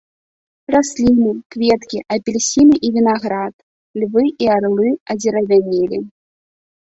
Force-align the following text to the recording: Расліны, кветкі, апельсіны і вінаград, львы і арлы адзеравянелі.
Расліны, 0.75 1.29
кветкі, 1.55 1.99
апельсіны 2.15 2.75
і 2.89 2.89
вінаград, 2.95 3.55
львы 4.03 4.23
і 4.45 4.51
арлы 4.57 4.89
адзеравянелі. 5.15 5.97